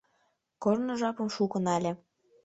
Корно 0.63 0.93
жапым 1.01 1.27
шуко 1.35 1.57
нале. 1.65 1.91